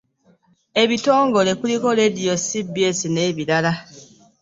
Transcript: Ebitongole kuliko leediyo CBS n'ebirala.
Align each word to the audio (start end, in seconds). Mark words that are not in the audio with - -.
Ebitongole 0.81 1.51
kuliko 1.59 1.87
leediyo 1.97 2.33
CBS 2.45 2.99
n'ebirala. 3.13 3.73